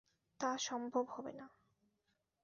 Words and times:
তা 0.39 0.57
সম্ভব 0.57 1.05
হবে 1.09 1.31
না। 1.33 1.47